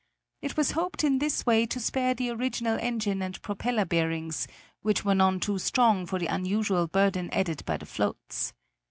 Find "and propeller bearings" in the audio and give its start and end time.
3.21-4.47